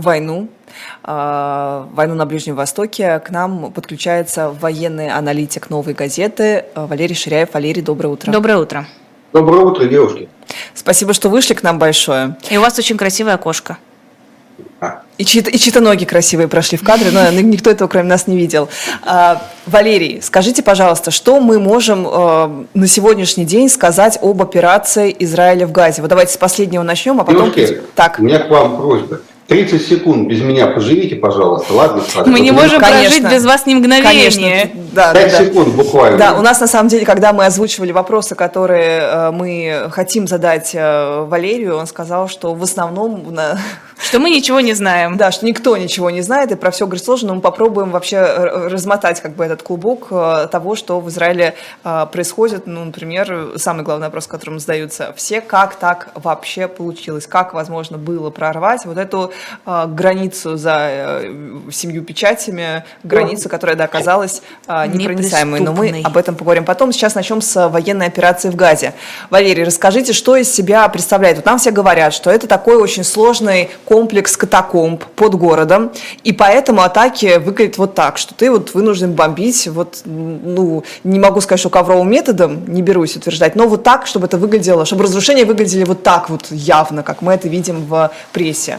[0.00, 0.48] войну,
[1.04, 3.18] войну на Ближнем Востоке.
[3.20, 7.54] К нам подключается военный аналитик «Новой газеты» Валерий Ширяев.
[7.54, 8.30] Валерий, доброе утро.
[8.30, 8.86] Доброе утро.
[9.32, 10.28] Доброе утро, девушки.
[10.74, 12.36] Спасибо, что вышли к нам большое.
[12.50, 13.78] И у вас очень красивая кошка.
[15.18, 18.36] И чьи-то, и чьи-то ноги красивые прошли в кадре, но никто этого кроме нас не
[18.36, 18.68] видел.
[19.04, 25.66] А, Валерий, скажите, пожалуйста, что мы можем а, на сегодняшний день сказать об операции Израиля
[25.66, 26.02] в Газе?
[26.02, 27.52] Вот давайте с последнего начнем, а потом...
[27.52, 28.20] Девушки, так.
[28.20, 29.20] у меня к вам просьба.
[29.48, 32.02] 30 секунд без меня поживите, пожалуйста, ладно?
[32.26, 33.20] Мы не можем Конечно.
[33.20, 34.30] прожить без вас ни мгновения.
[34.30, 34.82] Конечно.
[34.92, 36.18] Да, 5 да, секунд буквально.
[36.18, 40.74] Да, у нас на самом деле, когда мы озвучивали вопросы, которые э, мы хотим задать
[40.74, 43.34] э, Валерию, он сказал, что в основном...
[44.00, 45.16] Что мы ничего не знаем.
[45.16, 48.20] Да, что никто ничего не знает, и про все говорит сложно, но мы попробуем вообще
[48.20, 52.66] размотать как бы этот клубок э, того, что в Израиле происходит.
[52.66, 58.30] Ну, например, самый главный вопрос, которым задаются все, как так вообще получилось, как возможно было
[58.30, 59.32] прорвать вот эту
[59.64, 61.22] границу за
[61.70, 66.92] семью печатями, границу, которая, да, оказалась непроницаемый, но мы об этом поговорим потом.
[66.92, 68.94] Сейчас начнем с военной операции в Газе.
[69.30, 71.36] Валерий, расскажите, что из себя представляет?
[71.36, 75.90] Вот нам все говорят, что это такой очень сложный комплекс катакомб под городом,
[76.22, 81.40] и поэтому атаки выглядят вот так, что ты вот вынужден бомбить, вот, ну, не могу
[81.40, 85.46] сказать, что ковровым методом, не берусь утверждать, но вот так, чтобы это выглядело, чтобы разрушения
[85.46, 88.78] выглядели вот так вот явно, как мы это видим в прессе.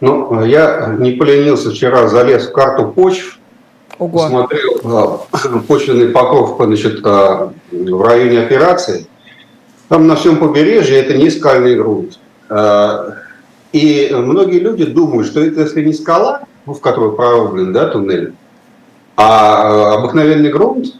[0.00, 3.38] Ну, я не поленился вчера, залез в карту почв,
[4.00, 4.26] Ого.
[4.28, 5.26] смотрел
[5.68, 9.06] почвенный покров значит, а, в районе операции.
[9.88, 12.18] Там на всем побережье это не скальный грунт.
[12.48, 13.25] А,
[13.76, 18.32] и многие люди думают, что это если не скала, ну, в которой прорублен да, туннель,
[19.16, 20.94] а обыкновенный грунт,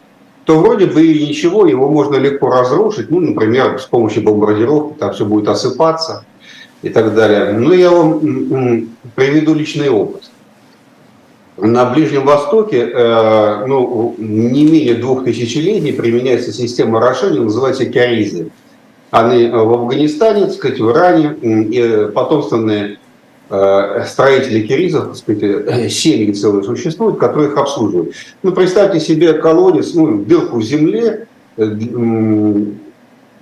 [0.44, 5.12] то вроде бы и ничего, его можно легко разрушить, ну, например, с помощью бомбардировки, там
[5.12, 6.24] все будет осыпаться
[6.82, 7.52] и так далее.
[7.52, 10.30] Но я вам приведу личный опыт
[11.56, 18.50] на Ближнем Востоке э, ну, не менее двух тысячелетий применяется система орошения, называется киаризы.
[19.10, 22.98] Они в Афганистане, так сказать, в Иране, и потомственные
[23.48, 28.12] э, строители киризов, так сказать, э, семьи целые существуют, которые их обслуживают.
[28.42, 31.26] Ну, представьте себе колодец, ну, дырку в земле,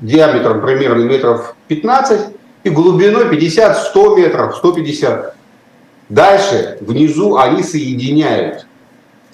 [0.01, 2.21] диаметром примерно метров 15
[2.65, 5.35] и глубиной 50-100 метров, 150
[6.09, 8.67] Дальше внизу они соединяют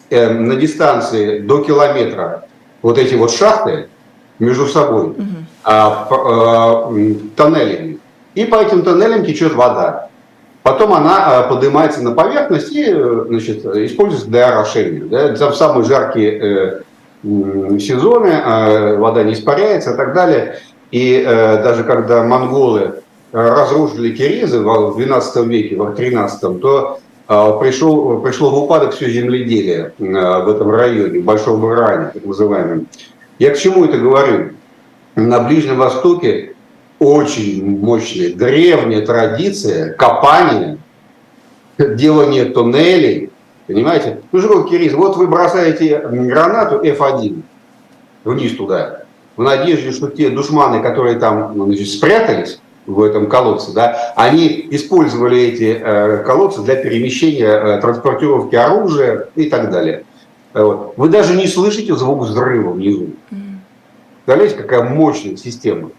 [0.09, 2.47] э, на дистанции до километра
[2.83, 3.89] вот эти вот шахты
[4.39, 5.25] между собой угу.
[5.63, 6.93] А, а,
[7.37, 7.99] тоннелями.
[8.35, 10.09] И по этим тоннелям течет вода.
[10.63, 15.05] Потом она а, поднимается на поверхность и значит, используется для орошения.
[15.05, 15.35] Да?
[15.37, 16.83] Там самые жаркие
[17.25, 20.59] э, сезоны, вода не испаряется и так далее.
[20.91, 26.99] И э, даже когда монголы разрушили киризы в XII веке, в XIII, то
[27.61, 32.89] пришел, пришло в упадок все земледелие в этом районе, в Большом Иране, так называемом.
[33.39, 34.51] Я к чему это говорю?
[35.17, 36.55] На Ближнем Востоке
[36.99, 40.79] очень мощная, древняя традиция копания,
[41.79, 43.31] делания туннелей,
[43.67, 44.21] понимаете?
[44.33, 47.43] Ну что, Кириз, вот вы бросаете гранату F1
[48.25, 49.05] вниз туда,
[49.37, 55.39] в надежде, что те душманы, которые там значит, спрятались, в этом колодце, да, они использовали
[55.39, 60.05] эти э, колодцы для перемещения, э, транспортировки оружия и так далее.
[60.53, 60.95] Вот.
[60.97, 63.11] Вы даже не слышите звук взрыва внизу.
[64.25, 65.91] Представляете, какая мощная система.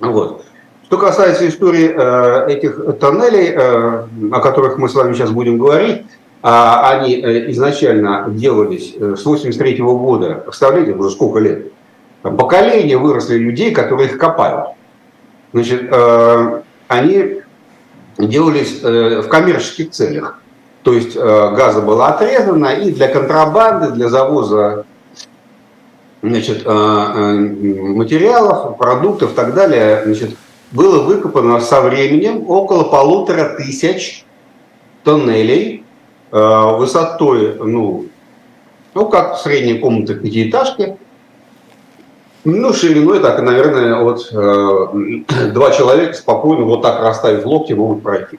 [0.00, 0.44] Вот.
[0.84, 6.02] Что касается истории э, этих тоннелей, э, о которых мы с вами сейчас будем говорить,
[6.46, 11.72] а они э, изначально делались э, с 83 -го года, представляете, уже сколько лет,
[12.20, 14.76] поколения выросли людей, которые их копают.
[15.54, 17.40] Значит, э, они
[18.18, 20.38] делались в коммерческих целях.
[20.82, 24.84] То есть газа было отрезано и для контрабанды, для завоза
[26.28, 30.36] значит, материалов, продуктов и так далее, значит,
[30.72, 34.24] было выкопано со временем около полутора тысяч
[35.04, 35.84] тоннелей
[36.30, 38.06] высотой, ну,
[38.94, 40.96] ну как средняя комната пятиэтажки,
[42.44, 48.38] ну, шириной так, наверное, вот э, два человека спокойно вот так расставив локти могут пройти.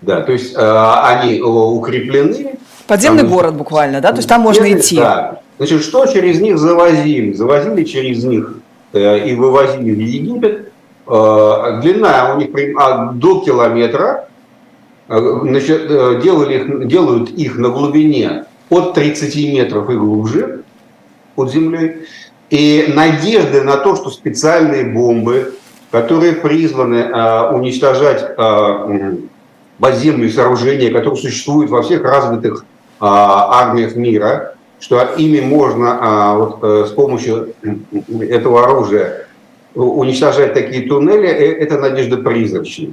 [0.00, 2.58] Да, то есть э, они укреплены.
[2.86, 4.12] Подземный там, город буквально, да?
[4.12, 4.96] То есть там можно идти.
[4.96, 5.40] Да.
[5.60, 7.34] Значит, что через них завозили?
[7.34, 8.54] Завозили через них
[8.94, 10.72] э, и вывозили в Египет.
[11.06, 12.48] Э, длина у них
[12.78, 14.26] а, до километра.
[15.08, 15.86] Э, значит,
[16.22, 20.62] делали их, делают их на глубине от 30 метров и глубже
[21.34, 22.06] под землей.
[22.48, 25.56] И надежды на то, что специальные бомбы,
[25.90, 27.04] которые призваны
[27.52, 28.34] уничтожать
[29.78, 32.64] подземные сооружения, которые существуют во всех развитых
[32.98, 37.54] армиях мира, что ими можно а, вот, а, с помощью
[38.20, 39.26] этого оружия
[39.74, 42.90] уничтожать такие туннели, э, это надежда призрачная.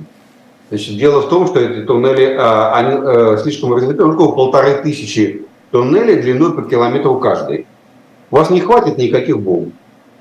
[0.70, 5.44] Значит, дело в том, что эти туннели, а, они а, слишком развиты, около полторы тысячи
[5.72, 7.66] туннелей длиной по километру каждый.
[8.30, 9.74] У вас не хватит никаких бомб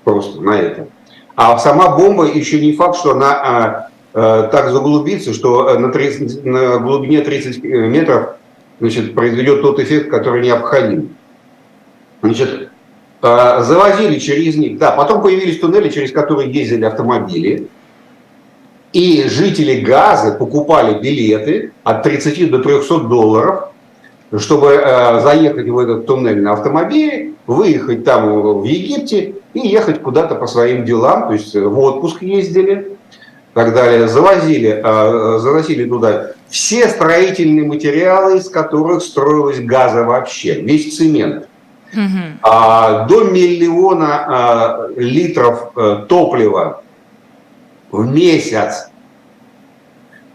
[0.05, 0.87] просто на это.
[1.35, 6.45] А сама бомба еще не факт, что она а, а, так заглубится, что на, 30,
[6.45, 8.37] на глубине 30 метров
[8.79, 11.16] значит, произведет тот эффект, который необходим.
[12.27, 12.69] Значит,
[13.23, 17.69] а, завозили через них, да, потом появились туннели, через которые ездили автомобили,
[18.93, 23.69] и жители Газы покупали билеты от 30 до 300 долларов,
[24.39, 30.35] чтобы э, заехать в этот туннель на автомобиле, выехать там в Египте и ехать куда-то
[30.35, 32.97] по своим делам, то есть в отпуск ездили,
[33.57, 40.97] так далее, завозили, э, заносили туда все строительные материалы, из которых строилась газа вообще, весь
[40.97, 41.49] цемент.
[41.97, 42.39] Угу.
[42.43, 46.83] А, до миллиона а, литров а, топлива
[47.91, 48.91] в месяц.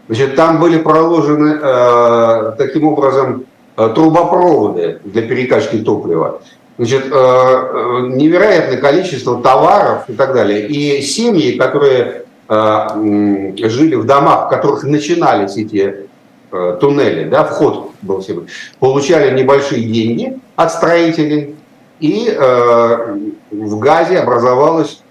[0.08, 3.44] Значит, там были проложены а, таким образом
[3.76, 6.40] а, трубопроводы для перекачки топлива.
[6.78, 10.66] Значит, невероятное количество товаров и так далее.
[10.66, 16.08] И семьи, которые жили в домах, в которых начинались эти
[16.80, 18.42] туннели, да, вход был себе,
[18.78, 21.54] получали небольшие деньги от строителей,
[22.00, 23.16] и э,
[23.50, 25.02] в Газе образовалось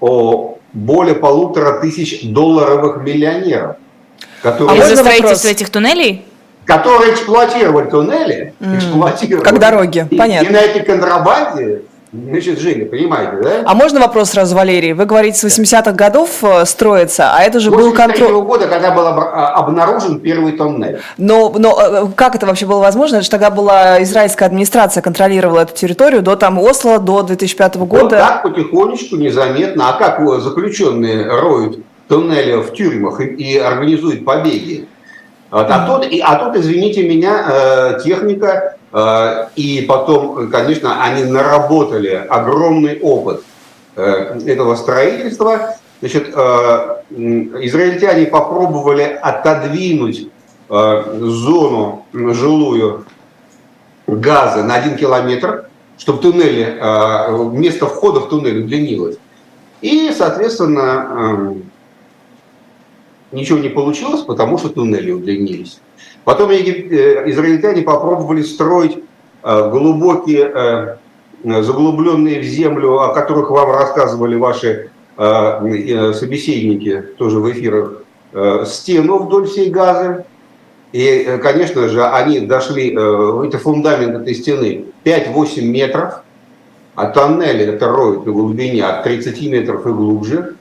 [0.00, 3.76] о, более полутора тысяч долларовых миллионеров.
[4.42, 6.26] Которые, а из-за строительства этих туннелей?
[6.64, 8.76] Которые эксплуатировали туннели, mm.
[8.76, 9.44] эксплуатировали.
[9.44, 10.46] Как дороги, и, понятно.
[10.46, 13.50] И на этой контрабанде Значит, жили, понимаете, да?
[13.64, 14.94] А можно вопрос сразу, Валерий?
[14.94, 18.42] Вы говорите, с 80-х годов э, строится, а это же был контроль...
[18.42, 20.98] года, когда был а, обнаружен первый тоннель.
[21.18, 23.16] Но, но э, как это вообще было возможно?
[23.16, 28.02] Это же тогда была израильская администрация контролировала эту территорию до там Осло, до 2005 года.
[28.02, 29.90] Вот так потихонечку, незаметно.
[29.90, 31.78] А как заключенные роют
[32.08, 34.88] туннели в тюрьмах и, и организуют побеги?
[35.52, 42.26] Вот, а, тут, а тут, извините меня, э, техника Э, и потом, конечно, они наработали
[42.28, 43.44] огромный опыт
[43.94, 45.76] э, этого строительства.
[46.00, 50.28] Значит, э, израильтяне попробовали отодвинуть
[50.68, 53.04] зону жилую
[54.06, 56.78] газа на один километр, чтобы туннели,
[57.56, 59.16] место входа в туннель удлинилось.
[59.80, 61.56] И, соответственно,
[63.32, 65.80] ничего не получилось, потому что туннели удлинились.
[66.24, 66.54] Потом э,
[67.30, 68.98] израильтяне попробовали строить
[69.42, 70.98] э, глубокие,
[71.44, 78.02] э, заглубленные в землю, о которых вам рассказывали ваши собеседники тоже в эфирах,
[78.66, 80.24] стену вдоль всей газы.
[80.92, 86.22] И, конечно же, они дошли, это фундамент этой стены 5-8 метров,
[86.94, 90.56] а тоннели это роют на глубине от 30 метров и глубже.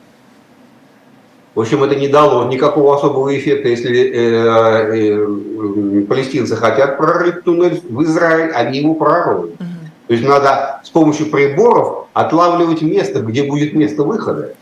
[1.59, 7.81] В общем, это не дало никакого особого эффекта, если э, э, палестинцы хотят прорыть туннель
[7.83, 9.55] в Израиль, они его пророют.
[9.55, 9.65] Угу.
[10.07, 14.53] То есть надо с помощью приборов отлавливать место, где будет место выхода.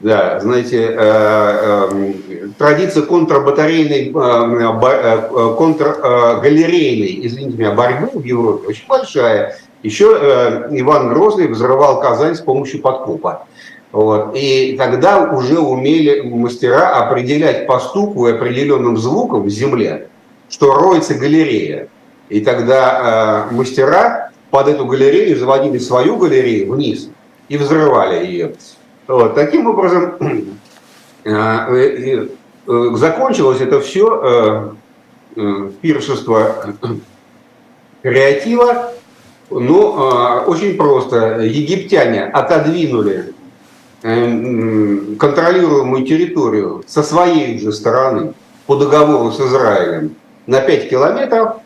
[0.00, 8.86] Да, знаете, э, э, традиция контрбатарейной, э, э, контргалерейной, извините меня, борьбы в Европе очень
[8.86, 9.56] большая.
[9.82, 13.46] Еще э, Иван Грозный взрывал Казань с помощью подкупа.
[13.96, 14.36] Вот.
[14.36, 20.08] И тогда уже умели мастера определять по стуку и определенным звукам в земле,
[20.50, 21.88] что роется галерея.
[22.28, 27.08] И тогда э, мастера под эту галерею заводили свою галерею вниз
[27.48, 28.52] и взрывали ее.
[29.08, 29.34] Вот.
[29.34, 30.16] Таким образом,
[31.24, 32.28] э, э,
[32.68, 34.74] э, закончилось это все
[35.36, 36.74] э, э, пиршество
[38.02, 38.92] креатива,
[39.48, 41.38] ну, э, очень просто.
[41.38, 43.32] Египтяне отодвинули
[44.06, 48.34] контролируемую территорию со своей же стороны
[48.66, 50.14] по договору с Израилем
[50.46, 51.56] на 5 километров,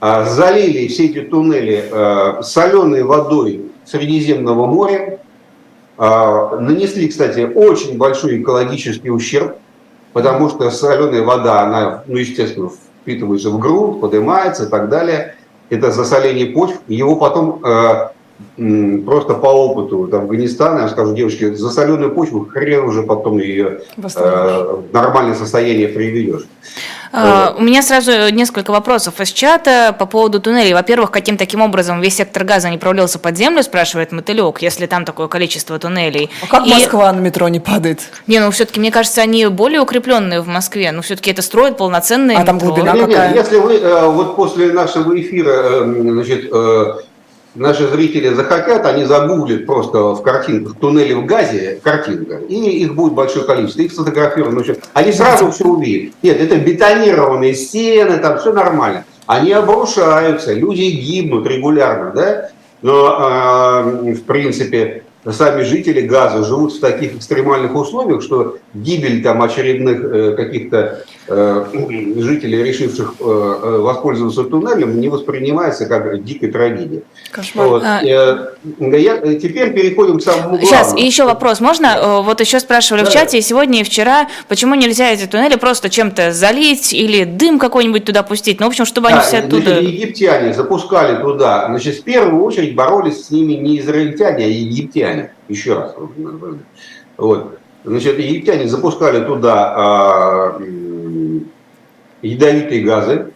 [0.00, 5.20] а, залили все эти туннели э, соленой водой Средиземного моря,
[5.96, 9.56] а, нанесли, кстати, очень большой экологический ущерб,
[10.12, 12.70] потому что соленая вода, она, ну, естественно,
[13.02, 15.36] впитывается в грунт, поднимается и так далее.
[15.70, 16.80] Это засоление почв.
[16.88, 18.08] Его потом э,
[19.04, 23.80] просто по опыту вот, Афганистана, я скажу, девочки, за соленую почву хрен уже потом ее
[23.96, 26.46] э, в нормальное состояние приведешь.
[27.12, 30.74] А, у меня сразу несколько вопросов из чата по поводу туннелей.
[30.74, 35.04] Во-первых, каким таким образом весь сектор газа не провалился под землю, спрашивает Мотылек, если там
[35.04, 36.30] такое количество туннелей.
[36.42, 36.70] А как И...
[36.70, 38.00] Москва на метро не падает?
[38.26, 40.92] Не, ну все-таки, мне кажется, они более укрепленные в Москве.
[40.92, 43.32] Ну все-таки это строят полноценные А там глубина нет, какая?
[43.32, 46.94] Нет, если вы э, вот после нашего эфира, э, значит, э,
[47.58, 53.12] наши зрители захотят, они загуглят просто в картинках туннели в газе, картинка, и их будет
[53.12, 54.66] большое количество, их сфотографируют.
[54.66, 56.14] Ну, они сразу все увидят.
[56.22, 59.04] Нет, это бетонированные стены, там все нормально.
[59.26, 62.50] Они обрушаются, люди гибнут регулярно, да?
[62.80, 69.42] Но, э, в принципе, сами жители Газа живут в таких экстремальных условиях, что гибель там
[69.42, 77.02] очередных э, каких-то жителей, решивших э, э, воспользоваться туннелем, не воспринимается как дикая трагедия.
[77.30, 77.68] Кошмар.
[77.68, 77.82] Вот.
[77.84, 78.02] А...
[78.02, 80.66] Э, я, теперь переходим к самому главному.
[80.66, 81.60] Сейчас, и еще вопрос.
[81.60, 81.86] Можно?
[81.86, 83.10] Э, вот еще спрашивали да.
[83.10, 87.58] в чате, и сегодня, и вчера, почему нельзя эти туннели просто чем-то залить или дым
[87.58, 88.60] какой-нибудь туда пустить?
[88.60, 89.74] Ну, в общем, чтобы да, они все оттуда...
[89.74, 91.66] Значит, египтяне запускали туда.
[91.66, 95.32] Значит, в первую очередь боролись с ними не израильтяне, а египтяне.
[95.48, 95.94] Еще раз.
[97.16, 97.58] Вот.
[97.84, 100.60] Значит, египтяне запускали туда а,
[102.22, 103.26] ядовитые газы.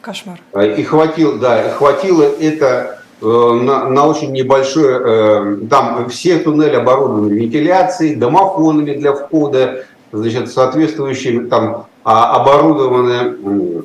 [0.00, 0.40] Кошмар.
[0.52, 6.76] А, и хватило, да, хватило это э, на, на очень небольшое, э, там все туннели
[6.76, 13.84] оборудованы вентиляцией, домофонами для входа, значит, соответствующими там а, оборудованы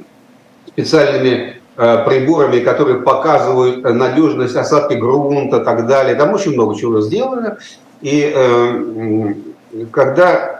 [0.67, 6.15] специальными э, приборами, которые показывают надежность осадки грунта и так далее.
[6.15, 7.57] Там очень много чего сделано.
[8.01, 8.33] И
[9.91, 10.58] когда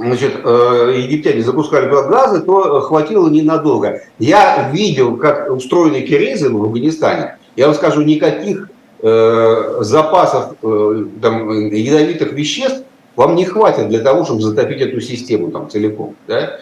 [0.00, 4.02] значит, э, египтяне запускали газы, то хватило ненадолго.
[4.18, 7.36] Я видел, как устроены кирезы в Афганистане.
[7.56, 8.70] Я вам скажу, никаких
[9.02, 12.84] э, запасов э, там, ядовитых веществ
[13.16, 16.14] вам не хватит для того, чтобы затопить эту систему там целиком.
[16.26, 16.58] Да?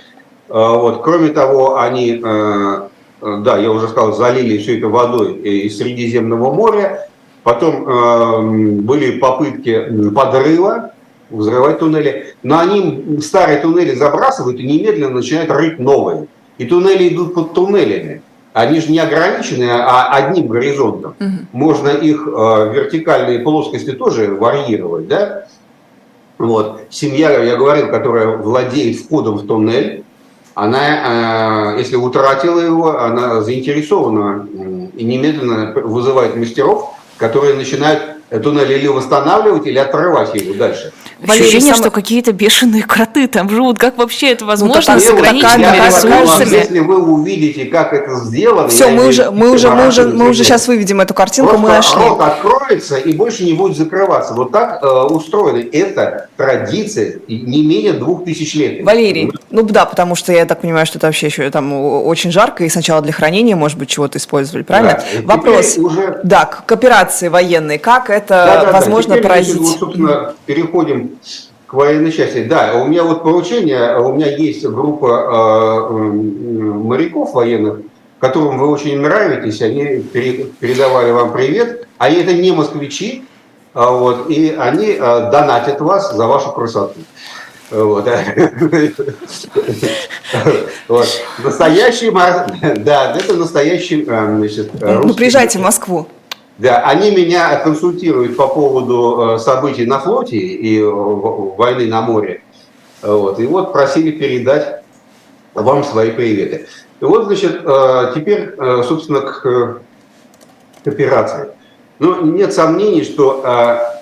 [0.48, 1.02] Вот.
[1.02, 7.06] Кроме того, они, да, я уже сказал, залили все это водой из Средиземного моря.
[7.44, 10.92] Потом были попытки подрыва
[11.30, 12.34] взрывать туннели.
[12.42, 16.26] Но они старые туннели забрасывают и немедленно начинают рыть новые.
[16.58, 18.22] И туннели идут под туннелями.
[18.52, 21.14] Они же не ограничены а одним горизонтом.
[21.20, 21.30] Угу.
[21.52, 25.06] Можно их э, вертикальные плоскости тоже варьировать.
[25.06, 25.46] Да?
[26.38, 26.82] Вот.
[26.90, 30.04] Семья, я говорил, которая владеет входом в туннель,
[30.54, 34.48] она, э, если утратила его, она заинтересована
[34.96, 40.92] и немедленно вызывает мастеров, которые начинают туннель или восстанавливать, или отрывать его дальше.
[41.26, 41.82] Ощущение, сам...
[41.82, 43.78] что какие-то бешеные кроты там живут.
[43.78, 46.54] Как вообще это ну, возможно ну, с ограниченными ресурсами?
[46.54, 48.68] Если вы увидите, как это сделано...
[48.68, 51.74] Все, мы уже, мы, уже, мы, уже, мы уже сейчас выведем эту картинку, Просто мы
[51.74, 52.00] нашли.
[52.00, 54.34] рот откроется и больше не будет закрываться.
[54.34, 55.64] Вот так э, устроено.
[55.72, 58.84] Это традиция не менее двух тысяч лет.
[58.84, 62.64] Валерий, ну да, потому что я так понимаю, что это вообще еще там очень жарко,
[62.64, 65.02] и сначала для хранения, может быть, чего-то использовали, правильно?
[65.14, 66.20] Да, Вопрос, уже...
[66.22, 69.22] да, к операции военной, как это да, да, возможно да.
[69.22, 69.56] поразить?
[69.56, 71.07] Значит, вот, собственно, переходим
[71.68, 72.44] к военной части.
[72.44, 77.80] Да, у меня вот поручение, у меня есть группа э, моряков военных,
[78.18, 83.24] которым вы очень нравитесь, они передавали вам привет, а это не москвичи,
[83.74, 87.00] а вот, и они э, донатят вас за вашу красоту.
[87.70, 88.08] Вот.
[90.88, 91.06] вот.
[91.44, 92.10] Настоящий,
[92.78, 96.08] да, это настоящий, э, значит, Ну, приезжайте в Москву.
[96.58, 102.42] Да, они меня консультируют по поводу э, событий на флоте и э, войны на море.
[103.00, 103.38] Вот.
[103.38, 104.82] И вот просили передать
[105.54, 106.66] вам свои приветы.
[107.00, 109.82] И вот, значит, э, теперь, собственно, к,
[110.84, 111.50] операции.
[112.00, 113.92] Ну, нет сомнений, что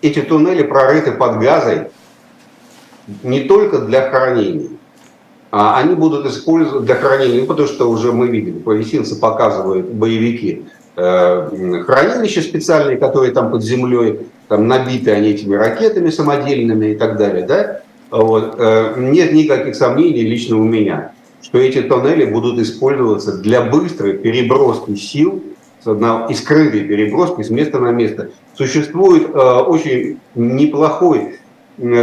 [0.00, 1.88] эти туннели прорыты под газой
[3.22, 4.70] не только для хранения.
[5.50, 10.64] А они будут использовать для хранения, ну, потому что уже мы видели, палестинцы показывают боевики,
[10.94, 17.46] хранилища специальные, которые там под землей, там набиты они этими ракетами самодельными и так далее,
[17.46, 17.80] да,
[18.10, 24.18] вот, э, нет никаких сомнений лично у меня, что эти тоннели будут использоваться для быстрой
[24.18, 25.42] переброски сил
[25.84, 28.30] и скрытой переброски с места на место.
[28.54, 31.38] Существует э, очень неплохой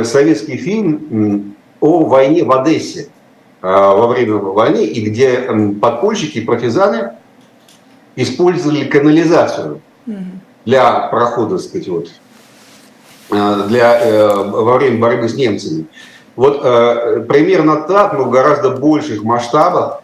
[0.04, 3.10] советский фильм о войне в Одессе
[3.62, 5.48] во время войны, и где
[5.80, 7.12] подпольщики, партизаны
[8.16, 9.82] использовали канализацию
[10.66, 12.10] для прохода, так сказать, вот,
[13.32, 15.86] э, для, э, во время борьбы с немцами.
[16.36, 20.02] Вот э, примерно так, но в гораздо больших масштабах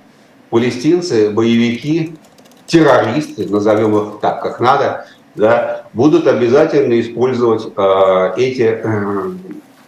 [0.50, 2.16] палестинцы, боевики,
[2.68, 8.82] террористы, назовем их так, как надо, да, будут обязательно использовать э, эти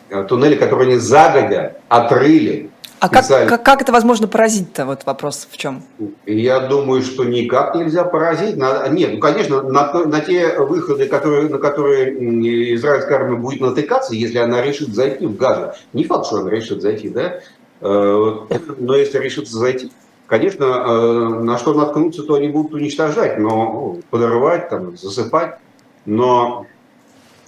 [0.10, 4.86] э, туннели, которые они загодя отрыли А как, как, как это возможно поразить-то?
[4.86, 5.84] Вот вопрос в чем?
[6.26, 8.56] Я думаю, что никак нельзя поразить.
[8.58, 14.40] Нет, ну, конечно, на, на те выходы, которые, на которые израильская армия будет натыкаться, если
[14.40, 15.74] она решит зайти в Газу.
[15.94, 17.40] Не факт, что она решит зайти, да?
[17.82, 18.36] Э,
[18.80, 19.92] но если решится зайти,
[20.26, 25.58] конечно, э, на что наткнуться, то они будут уничтожать, но ну, подорвать, там, засыпать.
[26.06, 26.66] Но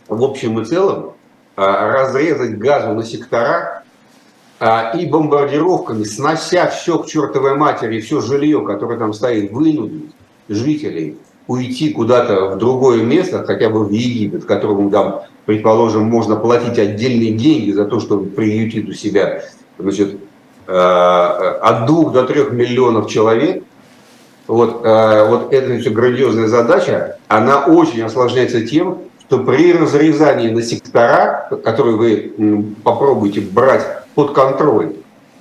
[0.08, 1.14] в общем и целом
[1.58, 3.84] э, разрезать газу на сектора
[4.62, 10.12] и бомбардировками, снося все к чертовой матери, все жилье, которое там стоит, вынудить
[10.50, 11.18] жителей
[11.50, 17.32] уйти куда-то в другое место, хотя бы в Египет, которому там, предположим, можно платить отдельные
[17.32, 19.42] деньги за то, чтобы приютить у себя
[19.80, 20.18] значит,
[20.68, 23.64] э, от двух до трех миллионов человек,
[24.46, 30.62] вот, э, вот эта все грандиозная задача, она очень осложняется тем, что при разрезании на
[30.62, 34.96] сектора, которые вы попробуете брать под контроль,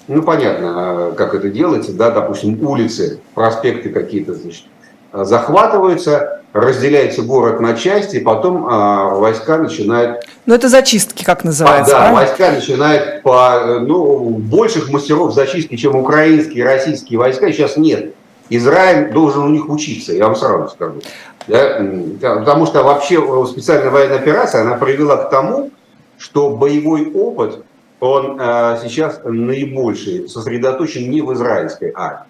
[0.07, 4.67] ну, понятно, как это делается, да, допустим, улицы, проспекты какие-то, значит,
[5.13, 10.25] захватываются, разделяется город на части, и потом а, войска начинают...
[10.47, 12.21] Ну, это зачистки, как называется, а, Да, правильно?
[12.21, 13.81] войска начинают по...
[13.81, 18.15] Ну, больших мастеров зачистки, чем украинские, российские войска, сейчас нет.
[18.49, 21.03] Израиль должен у них учиться, я вам сразу скажу.
[21.49, 21.85] Да?
[22.21, 23.21] Потому что вообще
[23.51, 25.73] специальная военная операция, она привела к тому,
[26.17, 27.65] что боевой опыт,
[28.00, 32.28] он э, сейчас наибольший сосредоточен не в израильской армии,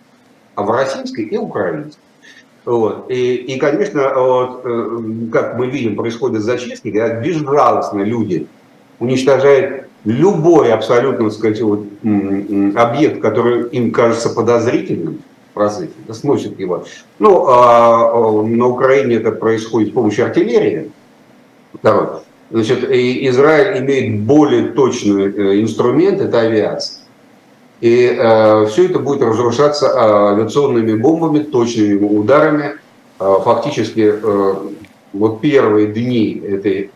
[0.55, 2.01] а в российской и украинской.
[2.65, 3.11] Вот.
[3.11, 4.99] И, и, конечно, вот, э,
[5.33, 8.47] как мы видим, происходят зачистки, когда безжалостно люди
[8.99, 11.87] уничтожают любой абсолютно, сказать, вот,
[12.77, 15.23] объект, который им кажется подозрительным
[15.55, 16.85] процессе, сносят его.
[17.19, 20.91] Ну, а на Украине это происходит с помощью артиллерии.
[21.75, 22.21] Второе.
[22.51, 27.03] Значит, и Израиль имеет более точный э, инструмент, это авиация.
[27.81, 32.77] И э, все это будет разрушаться э, авиационными бомбами, точными ударами.
[33.21, 34.55] Э, фактически э,
[35.13, 36.91] вот первые дни этой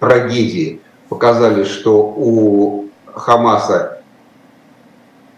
[0.00, 4.00] трагедии показали, что у Хамаса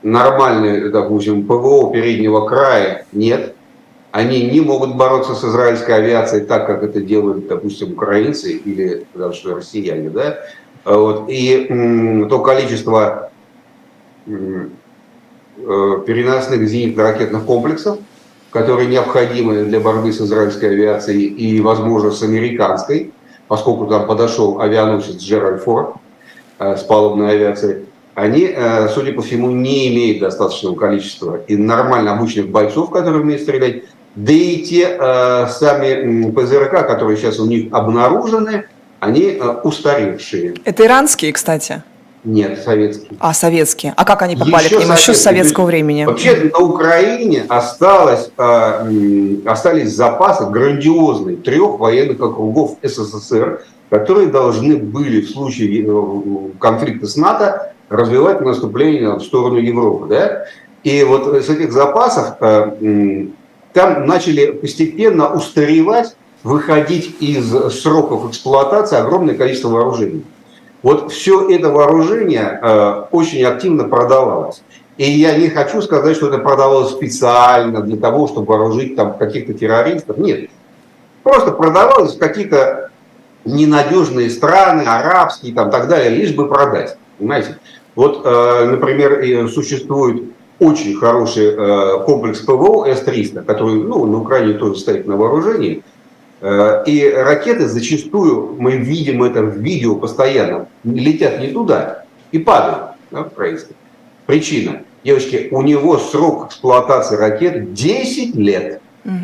[0.02, 3.54] нормальной, допустим, ПВО переднего края нет.
[4.12, 9.54] Они не могут бороться с израильской авиацией так, как это делают, допустим, украинцы или даже
[9.54, 10.10] россияне.
[10.10, 10.38] Да?
[10.84, 11.26] Вот.
[11.28, 13.30] И то количество
[15.66, 17.98] Э, переносных зенитно-ракетных комплексов,
[18.50, 23.12] которые необходимы для борьбы с израильской авиацией и, возможно, с американской,
[23.46, 25.96] поскольку там подошел авианосец Джеральд Форд
[26.58, 27.84] э, с палубной авиацией,
[28.14, 33.42] они, э, судя по всему, не имеют достаточного количества и нормально обученных бойцов, которые умеют
[33.42, 33.82] стрелять,
[34.16, 34.96] да и те
[35.48, 38.66] сами ПЗРК, которые сейчас у них обнаружены,
[38.98, 40.54] они устаревшие.
[40.64, 41.82] Это иранские, кстати?
[42.22, 43.16] Нет, советские.
[43.18, 43.94] А, советские.
[43.96, 44.92] А как они попали Еще к ним?
[44.92, 46.04] Еще с советского времени.
[46.04, 55.22] Вообще на Украине осталось, э, остались запасы грандиозные трех военных округов СССР, которые должны были
[55.22, 60.06] в случае э, конфликта с НАТО развивать наступление в сторону Европы.
[60.10, 60.44] Да?
[60.84, 63.28] И вот с этих запасов э,
[63.72, 70.24] там начали постепенно устаревать, выходить из сроков эксплуатации огромное количество вооружений.
[70.82, 74.62] Вот все это вооружение э, очень активно продавалось.
[74.96, 79.52] И я не хочу сказать, что это продавалось специально для того, чтобы вооружить там каких-то
[79.52, 80.16] террористов.
[80.16, 80.50] Нет.
[81.22, 82.90] Просто продавалось в какие-то
[83.44, 86.96] ненадежные страны, арабские там так далее, лишь бы продать.
[87.18, 87.58] Понимаете?
[87.94, 90.24] Вот, э, например, существует
[90.60, 95.82] очень хороший э, комплекс ПВО С-300, который ну, на Украине тоже стоит на вооружении.
[96.42, 102.92] Э, и ракеты зачастую, мы видим это в видео постоянно, летят не туда и падают
[103.10, 103.74] да, украинские.
[104.26, 104.82] Причина.
[105.02, 108.82] Девочки, у него срок эксплуатации ракет 10 лет.
[109.06, 109.14] Угу.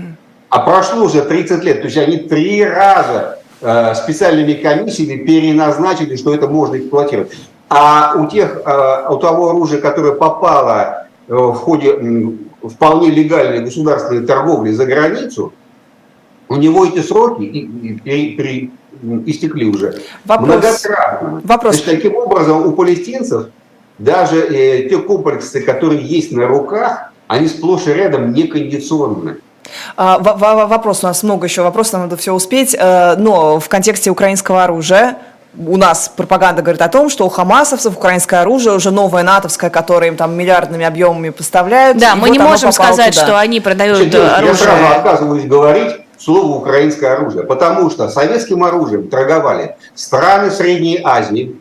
[0.49, 1.81] А прошло уже 30 лет.
[1.83, 7.33] То есть они три раза э, специальными комиссиями переназначили, что это можно эксплуатировать.
[7.69, 14.27] А у тех, э, у того оружия, которое попало в ходе э, вполне легальной государственной
[14.27, 15.53] торговли за границу,
[16.49, 18.71] у него эти сроки и, и, и,
[19.27, 20.49] истекли уже Вопрос.
[20.49, 21.41] многократно.
[21.45, 21.81] Вопрос.
[21.81, 23.49] То есть, таким образом, у палестинцев
[23.99, 29.39] даже э, те комплексы, которые есть на руках, они сплошь и рядом некондиционные.
[29.97, 34.63] А, вопрос, у нас много еще вопросов, надо все успеть, э, но в контексте украинского
[34.63, 35.19] оружия
[35.59, 40.09] у нас пропаганда говорит о том, что у хамасовцев украинское оружие уже новое натовское, которое
[40.09, 41.99] им там миллиардными объемами поставляют.
[41.99, 43.27] Да, мы вот не можем сказать, туда.
[43.27, 44.49] что они продают Значит, оружие.
[44.49, 51.61] Я сразу отказываюсь говорить, слово украинское оружие, потому что советским оружием торговали страны Средней Азии,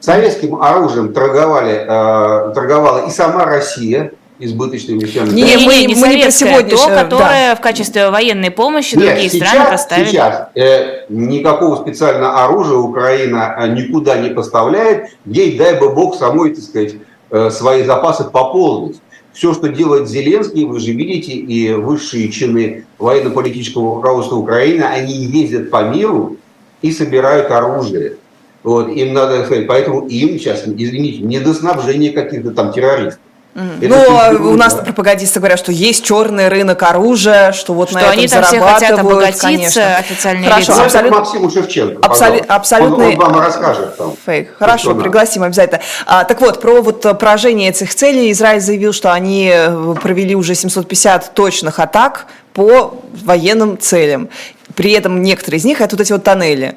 [0.00, 5.30] Советским оружием торговали, э, торговала и сама Россия, избыточными вещами.
[5.30, 6.62] Не, не, мы, не, не, мы не про.
[6.62, 7.56] То, которое да.
[7.56, 10.08] в качестве военной помощи Нет, другие сейчас, страны поставили.
[10.08, 15.10] Сейчас э, никакого специального оружия Украина э, никуда не поставляет.
[15.24, 16.94] Ей, дай бы бог, самой, так сказать,
[17.30, 19.00] э, свои запасы пополнить.
[19.32, 25.70] Все, что делает Зеленский, вы же видите, и высшие чины военно-политического руководства Украины, они ездят
[25.70, 26.38] по миру
[26.80, 28.16] и собирают оружие.
[28.62, 33.20] Вот, им надо сказать, поэтому им сейчас, извините, не до снабжения каких-то там террористов.
[33.56, 33.88] Mm.
[33.88, 38.10] Ну, а у нас пропагандисты говорят, что есть черный рынок оружия, что вот что на
[38.10, 39.96] они этом там зарабатывают, все хотят обогатиться, конечно.
[39.96, 40.84] официальные Хорошо, лица.
[40.84, 44.14] абсолютно, Максиму Шевченко, абсолю, абсолютный он, он вам расскажет там.
[44.26, 44.58] Фейк.
[44.58, 45.80] Хорошо, пригласим обязательно.
[46.04, 50.54] А, так вот, про вот поражение этих целей Израиль заявил, что они э, провели уже
[50.54, 54.28] 750 точных атак по военным целям.
[54.76, 56.76] При этом некоторые из них это вот эти вот тоннели.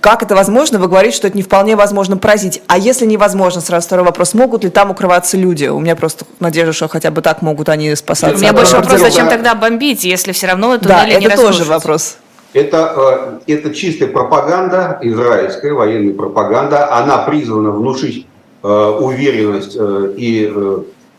[0.00, 0.78] Как это возможно?
[0.78, 2.62] Вы говорите, что это не вполне возможно поразить.
[2.68, 5.66] А если невозможно, сразу второй вопрос, могут ли там укрываться люди?
[5.66, 8.36] У меня просто надежда, что хотя бы так могут они спасаться.
[8.36, 11.64] У меня больше вопрос, зачем тогда бомбить, если все равно туннели да, не это тоже
[11.64, 12.16] вопрос.
[12.52, 16.92] Это, э, это чистая пропаганда, израильская военная пропаганда.
[16.94, 18.26] Она призвана внушить
[18.62, 20.52] э, уверенность э, и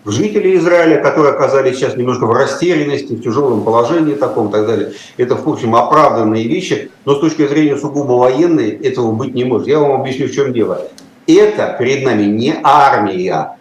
[0.06, 4.94] жители Израиля, которые оказались сейчас немножко в растерянности, в тяжелом положении таком и так далее.
[5.18, 9.68] Это, в общем, оправданные вещи, но с точки зрения сугубо военной этого быть не может.
[9.68, 10.82] Я вам объясню, в чем дело.
[11.26, 13.58] Это перед нами не армия,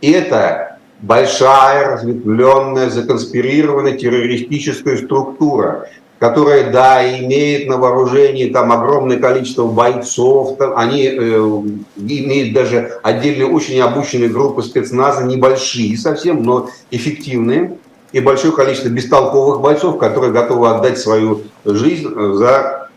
[0.00, 5.88] это большая, разветвленная, законспирированная террористическая структура,
[6.22, 11.18] которая, да, имеет на вооружении там огромное количество бойцов, там, они э,
[11.96, 17.76] имеют даже отдельные очень обученные группы спецназа, небольшие совсем, но эффективные,
[18.12, 22.88] и большое количество бестолковых бойцов, которые готовы отдать свою жизнь за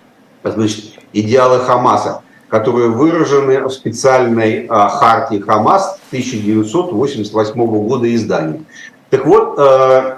[0.43, 8.61] значит, идеалы Хамаса, которые выражены в специальной а, хартии Хамас 1988 года издания.
[9.09, 10.17] Так вот, э,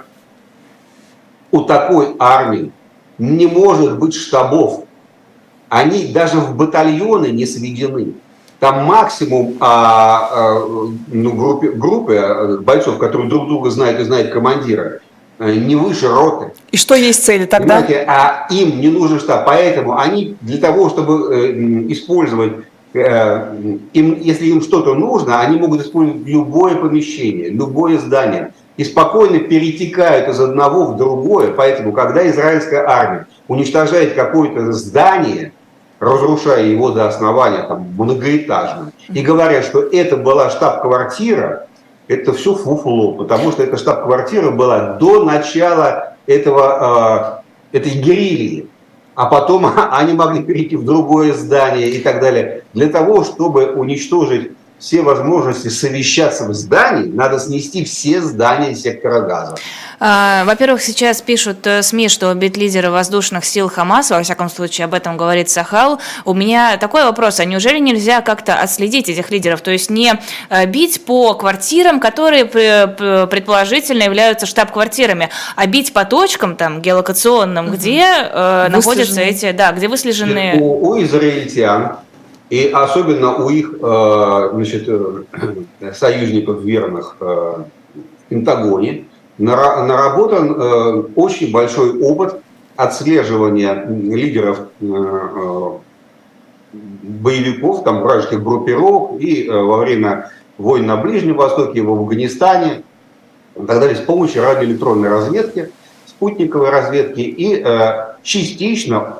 [1.52, 2.70] у такой армии,
[3.18, 4.84] не может быть штабов.
[5.68, 8.14] Они даже в батальоны не сведены.
[8.58, 10.66] Там максимум а, а,
[11.08, 15.00] ну, группы, группы а, бойцов, которые друг друга знают и знают командира,
[15.38, 16.52] а, не выше роты.
[16.72, 17.82] И что есть цели тогда?
[17.82, 19.44] Понимаете, а им не нужен штаб.
[19.46, 22.54] Поэтому они для того, чтобы э, использовать
[22.94, 29.40] э, им, если им что-то нужно, они могут использовать любое помещение, любое здание и спокойно
[29.40, 31.52] перетекают из одного в другое.
[31.52, 35.52] Поэтому, когда израильская армия уничтожает какое-то здание,
[35.98, 41.66] разрушая его до основания, там, многоэтажное, и говорят, что это была штаб-квартира,
[42.06, 48.68] это все фуфло, потому что эта штаб-квартира была до начала этого, э, этой герильи.
[49.16, 52.62] А потом они могли перейти в другое здание и так далее.
[52.74, 59.56] Для того, чтобы уничтожить все возможности совещаться в здании, надо снести все здания сектора газа.
[60.00, 64.84] А, во-первых, сейчас пишут э, СМИ, что убит лидера воздушных сил Хамас, во всяком случае
[64.84, 65.98] об этом говорит Сахал.
[66.24, 70.14] У меня такой вопрос, а неужели нельзя как-то отследить этих лидеров, то есть не
[70.50, 77.74] э, бить по квартирам, которые предположительно являются штаб-квартирами, а бить по точкам там геолокационным, угу.
[77.74, 80.58] где э, находятся эти, да, где выслежены...
[80.60, 81.96] У, у израильтян
[82.50, 85.22] и особенно у их э, значит, э,
[85.94, 89.04] союзников верных э, в Пентагоне
[89.38, 92.40] наработан очень большой опыт
[92.74, 94.66] отслеживания лидеров
[96.72, 102.82] боевиков, там, вражеских группировок и во время войн на Ближнем Востоке, в Афганистане
[103.54, 105.70] и так с помощью радиоэлектронной разведки,
[106.04, 107.64] спутниковой разведки и
[108.24, 109.18] частично,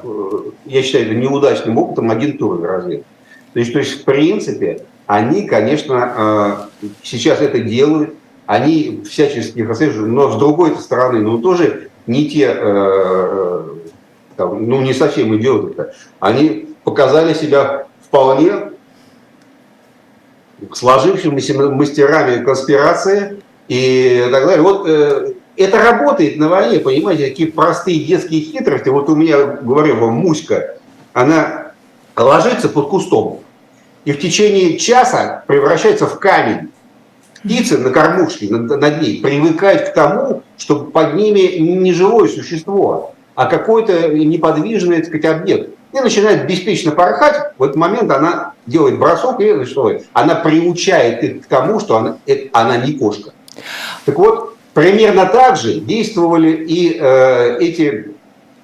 [0.67, 3.07] я считаю, это неудачным опытом агентурной разведки.
[3.59, 8.15] То есть, то есть в принципе, они, конечно, э, сейчас это делают,
[8.47, 13.65] они всячески их расследуют, но с другой стороны, ну тоже не те, э,
[14.37, 15.89] там, ну не совсем идиоты,
[16.21, 18.71] они показали себя вполне
[20.73, 24.63] сложившимися мастерами конспирации и так далее.
[24.63, 28.89] Вот э, это работает на войне, понимаете, такие простые детские хитрости.
[28.89, 30.77] Вот у меня, говорю вам, Муська,
[31.13, 31.73] она
[32.17, 33.43] ложится под кустом
[34.05, 36.71] и в течение часа превращается в камень.
[37.43, 43.47] Птицы на кормушке над, ней привыкают к тому, что под ними не живое существо, а
[43.47, 45.71] какой-то неподвижный так сказать, объект.
[45.93, 47.53] И начинает беспечно порхать.
[47.57, 52.19] В этот момент она делает бросок, и что, она приучает их к тому, что она,
[52.27, 53.31] э, она не кошка.
[54.05, 58.13] Так вот, примерно так же действовали и э, эти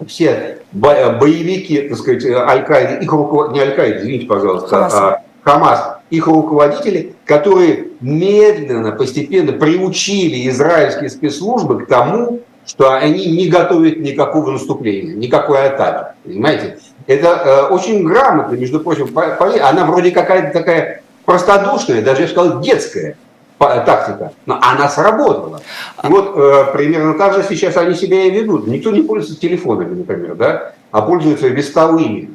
[0.07, 3.53] все боевики, так сказать, Аль-Каиды, их руковод...
[3.53, 5.21] не Аль-Каиды, извините, пожалуйста, Хамаса.
[5.45, 13.99] Хамас, их руководители, которые медленно, постепенно приучили израильские спецслужбы к тому, что они не готовят
[13.99, 16.15] никакого наступления, никакой атаки.
[16.25, 16.79] Понимаете?
[17.07, 23.19] Это э, очень грамотно, между прочим, она вроде какая-то такая простодушная, даже я сказал, детская
[23.59, 25.61] тактика, но она сработала.
[26.03, 28.67] И вот э, примерно так же сейчас они себя и ведут.
[28.67, 32.31] Никто не пользуется телефонами, например, да, а пользуются вестовыми.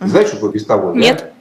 [0.00, 0.96] Знаешь, что такое вестовой?
[0.96, 1.18] Нет.
[1.18, 1.31] Да?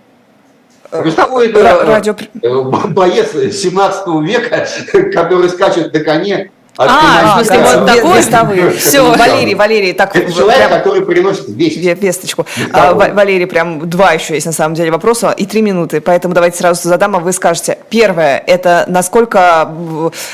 [0.91, 2.15] Вестовой это радио...
[2.41, 4.67] Э, боец 17 века,
[5.13, 8.17] который скачет на коне а, в смысле, вот такой?
[8.17, 8.71] Вестовые.
[8.71, 10.15] Все, Валерий, Валерий, так...
[10.15, 12.05] Это человек, который приносит весточку.
[12.05, 12.45] Весточку.
[12.71, 16.57] А, Валерий, прям два еще есть на самом деле вопроса, и три минуты, поэтому давайте
[16.57, 17.77] сразу задам, а вы скажете.
[17.89, 19.71] Первое, это насколько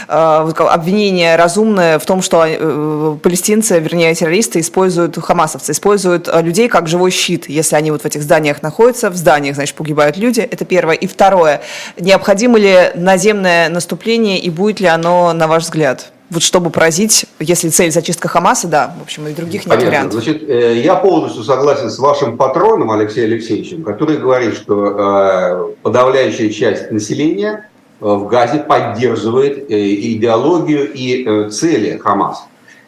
[0.08, 6.68] э, обвинение разумное в том, что э, палестинцы, вернее, террористы используют, хамасовцы, используют э, людей
[6.68, 10.42] как живой щит, если они вот в этих зданиях находятся, в зданиях, значит, погибают люди,
[10.42, 10.96] это первое.
[10.96, 11.62] И второе,
[12.00, 16.12] необходимо ли наземное наступление, и будет ли оно, на ваш взгляд?
[16.30, 19.88] Вот чтобы поразить, если цель зачистка Хамаса, да, в общем, и других нет Понятно.
[19.88, 20.24] вариантов.
[20.24, 26.50] Значит, э, я полностью согласен с вашим патроном Алексеем Алексеевичем, который говорит, что э, подавляющая
[26.50, 27.70] часть населения
[28.02, 32.44] э, в Газе поддерживает идеологию и цели Хамаса.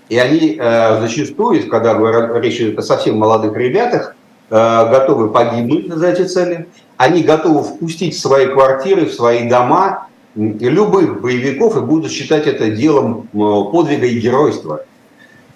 [0.10, 1.94] И они зачастую, когда
[2.40, 4.16] речь идет о совсем молодых ребятах,
[4.50, 11.22] готовы погибнуть за эти цели, они готовы впустить в свои квартиры, в свои дома любых
[11.22, 14.86] боевиков и будут считать это делом подвига и геройства.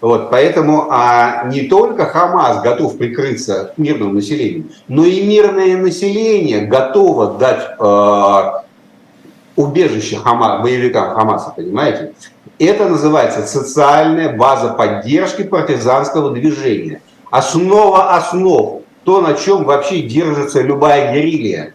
[0.02, 7.38] Вот, поэтому а, не только Хамас готов прикрыться мирному населению, но и мирное население готово
[7.38, 8.64] дать э,
[9.56, 12.14] убежище Хама, боевикам Хамаса, понимаете?
[12.60, 17.02] Это называется социальная база поддержки партизанского движения.
[17.32, 21.72] Основа основ, то, на чем вообще держится любая герилья.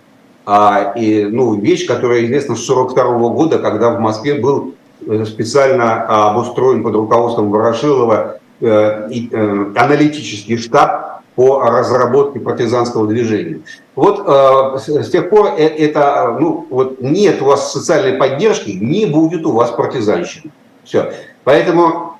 [0.50, 4.72] А, и, ну, вещь, которая известна с 1942 года, когда в Москве был
[5.06, 13.60] э, специально а, обустроен под руководством Ворошилова э, э, аналитический штаб по разработке партизанского движения.
[13.94, 19.52] Вот с тех пор это, ну, вот нет у вас социальной поддержки, не будет у
[19.52, 20.50] вас партизанщины.
[20.82, 21.12] Все.
[21.44, 22.14] Поэтому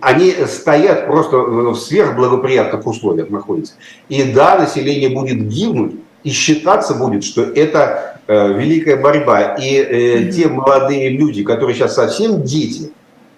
[0.00, 3.74] они стоят просто в сверхблагоприятных условиях находятся.
[4.08, 9.54] И да, население будет гибнуть, и считаться будет, что это э, великая борьба.
[9.54, 12.90] И э, те молодые люди, которые сейчас совсем дети,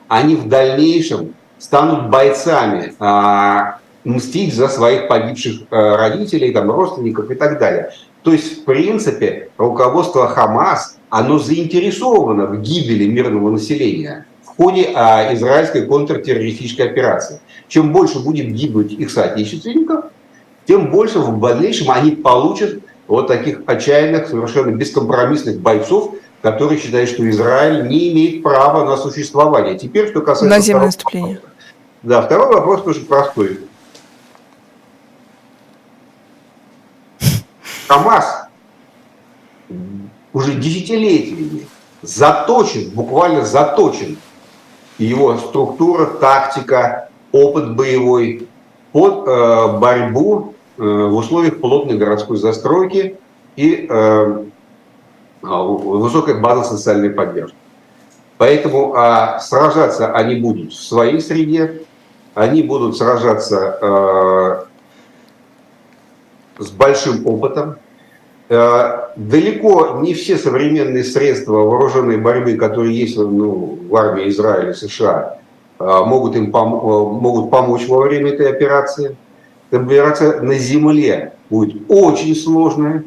[0.09, 7.35] они в дальнейшем станут бойцами, э, мстить за своих погибших э, родителей, там, родственников и
[7.35, 7.91] так далее.
[8.23, 15.35] То есть, в принципе, руководство Хамас, оно заинтересовано в гибели мирного населения в ходе э,
[15.35, 17.41] израильской контртеррористической операции.
[17.69, 20.07] Чем больше будет гибнуть их соотечественников,
[20.69, 27.29] тем больше в дальнейшем они получат вот таких отчаянных, совершенно бескомпромиссных бойцов, которые считают, что
[27.31, 29.79] Израиль не имеет права на существование.
[29.79, 30.55] Теперь, что касается...
[30.55, 31.37] Наземное наступление.
[31.37, 31.55] Вопроса.
[32.03, 33.61] Да, второй вопрос тоже простой.
[37.89, 38.49] Хамас
[40.35, 41.67] уже десятилетиями
[42.03, 44.19] заточен, буквально заточен
[44.99, 48.47] его структура, тактика, опыт боевой
[48.93, 53.17] под э, борьбу в условиях плотной городской застройки
[53.57, 54.45] и э,
[55.43, 57.57] а, высокой базы социальной поддержки.
[58.39, 61.83] Поэтому а, сражаться они будут в своей среде,
[62.35, 64.65] они будут сражаться
[66.59, 67.77] э, с большим опытом.
[68.49, 75.39] Далеко не все современные средства вооруженной борьбы, которые есть ну, в армии Израиля США,
[75.79, 79.17] могут им пом- могут помочь во время этой операции–
[79.71, 83.05] операция на земле будет очень сложная.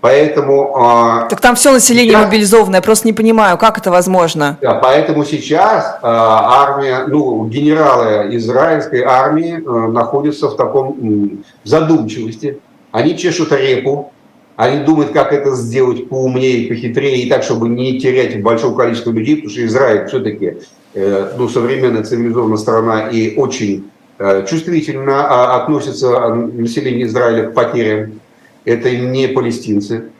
[0.00, 0.76] Поэтому...
[0.76, 4.58] А, так там все население сейчас, мобилизованное, просто не понимаю, как это возможно.
[4.60, 12.60] Да, поэтому сейчас а, армия, ну, генералы израильской армии а, находятся в таком задумчивости.
[12.92, 14.12] Они чешут репу,
[14.56, 19.36] они думают, как это сделать поумнее, похитрее, и так, чтобы не терять большое количество людей,
[19.36, 20.58] потому что Израиль все-таки
[20.94, 28.20] э, ну, современная цивилизованная страна и очень чувствительно а, относится население Израиля к потерям.
[28.64, 30.10] Это не палестинцы.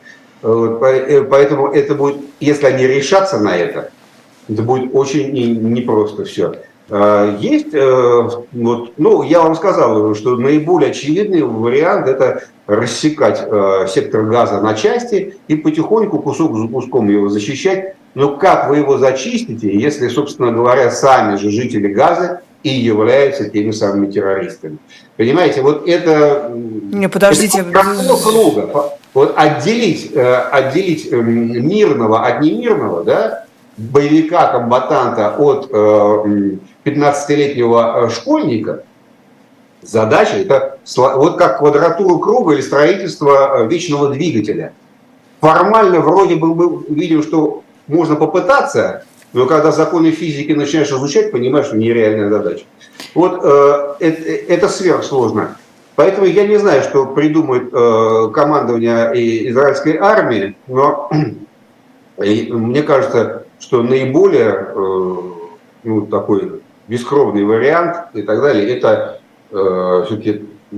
[0.43, 3.91] Э, поэтому это будет, если они решатся на это,
[4.49, 5.33] это будет очень
[5.73, 6.57] непросто все.
[6.91, 13.49] Э, есть, вот, ну, я вам сказал, что наиболее очевидный вариант– это рассекать
[13.89, 17.95] сектор газа на части и потихоньку, кусок за куском его защищать.
[18.15, 23.71] Но как вы его зачистите, если, собственно говоря, сами же жители газа и являются теми
[23.71, 24.79] самыми террористами.
[25.17, 26.51] Понимаете, вот это...
[26.53, 27.61] Не, подождите.
[27.61, 27.73] Это
[28.23, 28.93] круга.
[29.15, 33.45] Вот отделить, э, отделить эм, мирного от немирного, да,
[33.77, 35.71] боевика, комбатанта от
[36.85, 38.83] 15-летнего школьника,
[39.83, 44.73] задача это вот как квадратуру круга или строительство вечного двигателя.
[45.41, 49.05] Формально вроде бы мы видим, что можно попытаться,
[49.37, 52.65] но когда законы физики начинаешь изучать, понимаешь, что нереальная задача.
[53.15, 55.59] Вот э, это, это сверхсложно.
[55.95, 61.11] Поэтому я не знаю, что придумает э, командование израильской армии, но
[62.17, 65.15] мне кажется, что наиболее э,
[65.85, 69.21] ну, такой бескровный вариант и так далее, это
[69.51, 70.77] э, все-таки э,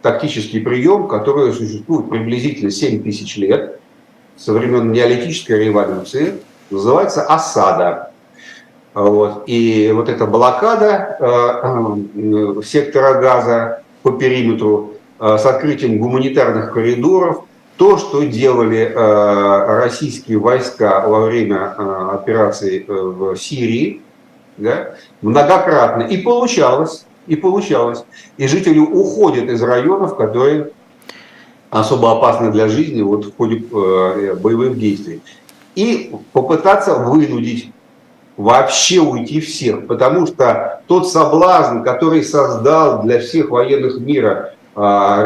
[0.00, 3.78] тактический прием, который существует приблизительно 7 тысяч лет
[4.34, 6.32] со времен неолитической революции–
[6.70, 8.10] называется осада.
[8.94, 9.42] Вот.
[9.46, 17.44] И вот эта блокада э, сектора газа по периметру э, с открытием гуманитарных коридоров,
[17.76, 24.00] то, что делали э, российские войска во время э, операции э, в Сирии,
[24.56, 26.04] да, многократно.
[26.04, 28.02] И получалось, и получалось.
[28.38, 30.70] И жители уходят из районов, которые
[31.68, 35.20] особо опасны для жизни вот в ходе э, боевых действий
[35.76, 37.70] и попытаться вынудить
[38.36, 44.80] вообще уйти всех, потому что тот соблазн, который создал для всех военных мира э,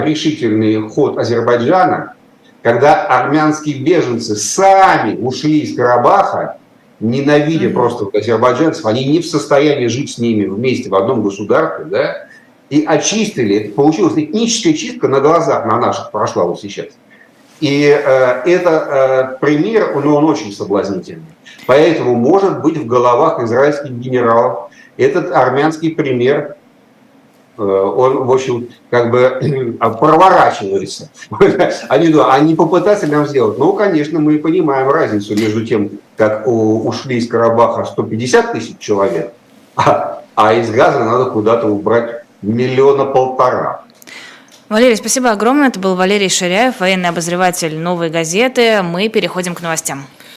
[0.05, 2.15] решительный ход Азербайджана,
[2.63, 6.59] когда армянские беженцы сами ушли из Карабаха,
[7.01, 7.73] ненавидя mm-hmm.
[7.73, 12.27] просто азербайджанцев, они не в состоянии жить с ними вместе в одном государстве, да,
[12.69, 16.87] и очистили, получилась этническая чистка на глазах на наших прошла вот сейчас.
[17.61, 21.27] И э, это э, пример, но он очень соблазнительный.
[21.67, 26.57] Поэтому, может быть, в головах израильских генералов этот армянский пример,
[27.59, 31.11] э, он, в общем, как бы проворачивается.
[31.89, 33.59] Они думают, они попытаются нам сделать.
[33.59, 39.33] Ну, конечно, мы понимаем разницу между тем, как ушли из Карабаха 150 тысяч человек,
[39.77, 43.83] а, а из Газа надо куда-то убрать миллиона полтора.
[44.71, 45.67] Валерий, спасибо огромное.
[45.67, 48.83] Это был Валерий Ширяев, военный обозреватель «Новой газеты».
[48.85, 50.07] Мы переходим к новостям.